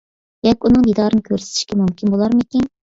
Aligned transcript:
ياكى 0.47 0.69
ئۇنىڭ 0.71 0.87
دىدارىنى 0.89 1.27
كۆرسىتىشكە 1.31 1.81
مۇمكىن 1.85 2.15
بولارمىكىن؟ 2.17 2.73